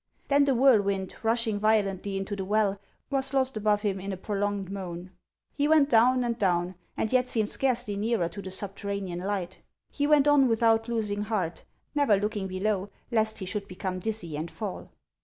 Then 0.29 0.45
the 0.45 0.55
whirlwind, 0.55 1.13
rushing 1.21 1.59
violently 1.59 2.17
into 2.17 2.35
the 2.35 2.43
342 2.43 2.55
HANS 2.55 2.73
OF 2.73 2.81
ICELAND. 2.81 3.11
well, 3.11 3.19
was 3.19 3.33
lost 3.35 3.55
above 3.57 3.81
him 3.83 3.99
in 3.99 4.11
a 4.11 4.17
prolonged 4.17 4.71
moan. 4.71 5.11
He 5.53 5.67
went 5.67 5.91
down 5.91 6.23
and 6.23 6.35
down, 6.39 6.73
and 6.97 7.13
yet 7.13 7.27
seemed 7.27 7.51
scarcely 7.51 7.95
nearer 7.95 8.27
to 8.27 8.41
the 8.41 8.49
subterranean 8.49 9.19
light. 9.19 9.59
He 9.91 10.07
went 10.07 10.27
on 10.27 10.47
without 10.47 10.87
losing 10.87 11.21
heart, 11.21 11.65
never 11.93 12.17
looking 12.17 12.47
below 12.47 12.89
lest 13.11 13.37
he 13.37 13.45
should 13.45 13.67
become 13.67 13.99
dizzy 13.99 14.35
and 14.35 14.49
fall. 14.49 14.89